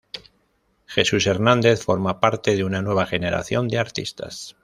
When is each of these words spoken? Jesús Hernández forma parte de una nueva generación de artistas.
Jesús 0.87 1.27
Hernández 1.27 1.83
forma 1.83 2.19
parte 2.19 2.55
de 2.55 2.63
una 2.63 2.81
nueva 2.81 3.05
generación 3.05 3.67
de 3.67 3.77
artistas. 3.77 4.55